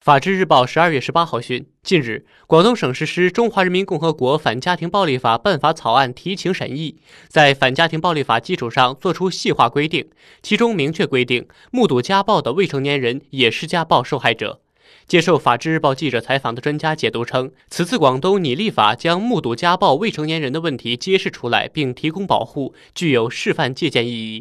[0.00, 6.96] 法制日报十二月十八号讯近日广东省实施中华人民共和国反家庭暴力法办法草案提请审议
[7.28, 10.08] 在反家庭暴力法基础上作出细化规定
[10.40, 14.62] 其中明确规定目睹家暴的未成年人也是家暴受害者。
[15.06, 24.38] 接受法制日报记者采访的专家解读称此次广东拟立法将目睹家暴未成年人的问题揭示出来并提供保护具有示范借鉴意义。